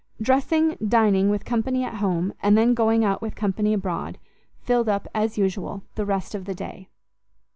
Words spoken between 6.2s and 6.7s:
of the